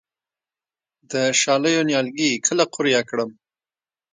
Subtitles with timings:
[1.11, 3.29] د شالیو نیالګي کله قوریه کړم؟